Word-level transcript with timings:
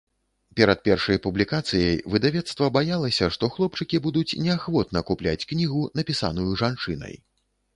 Перад 0.59 0.79
першай 0.87 1.17
публікацыяй 1.25 1.99
выдавецтва 2.13 2.69
баялася, 2.77 3.29
што 3.35 3.51
хлопчыкі 3.57 4.01
будуць 4.09 4.37
неахвотна 4.47 4.99
купляць 5.11 5.47
кнігу, 5.53 5.87
напісаную 6.01 6.49
жанчынай. 6.65 7.15